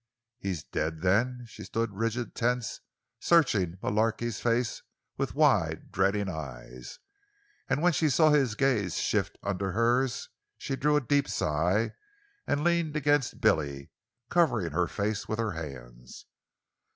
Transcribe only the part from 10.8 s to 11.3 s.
a deep